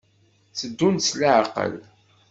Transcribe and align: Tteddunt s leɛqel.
Tteddunt 0.51 1.05
s 1.09 1.11
leɛqel. 1.19 1.73